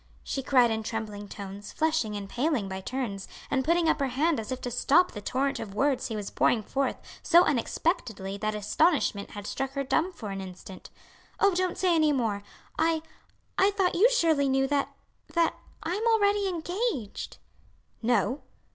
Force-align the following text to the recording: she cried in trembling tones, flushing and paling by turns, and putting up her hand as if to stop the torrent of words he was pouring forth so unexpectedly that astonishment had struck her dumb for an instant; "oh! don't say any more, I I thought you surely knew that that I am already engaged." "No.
she 0.23 0.41
cried 0.41 0.71
in 0.71 0.81
trembling 0.81 1.27
tones, 1.29 1.71
flushing 1.71 2.15
and 2.15 2.27
paling 2.27 2.67
by 2.67 2.81
turns, 2.81 3.27
and 3.51 3.63
putting 3.63 3.87
up 3.87 3.99
her 3.99 4.07
hand 4.07 4.39
as 4.39 4.51
if 4.51 4.59
to 4.59 4.71
stop 4.71 5.11
the 5.11 5.21
torrent 5.21 5.59
of 5.59 5.75
words 5.75 6.07
he 6.07 6.15
was 6.15 6.31
pouring 6.31 6.63
forth 6.63 6.95
so 7.21 7.43
unexpectedly 7.43 8.35
that 8.35 8.55
astonishment 8.55 9.29
had 9.29 9.45
struck 9.45 9.73
her 9.73 9.83
dumb 9.83 10.11
for 10.11 10.31
an 10.31 10.41
instant; 10.41 10.89
"oh! 11.39 11.53
don't 11.53 11.77
say 11.77 11.93
any 11.93 12.11
more, 12.11 12.41
I 12.79 13.03
I 13.59 13.69
thought 13.77 13.93
you 13.93 14.09
surely 14.09 14.49
knew 14.49 14.65
that 14.69 14.89
that 15.35 15.53
I 15.83 15.93
am 15.93 16.07
already 16.07 16.47
engaged." 16.47 17.37
"No. 18.01 18.41